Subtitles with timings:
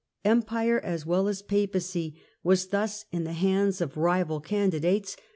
[0.25, 5.15] Empire, as well as Papacy, was thus in the hands of rival candidates.